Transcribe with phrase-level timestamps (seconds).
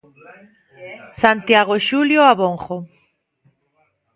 [1.21, 2.75] Santiago Xulio Abonjo.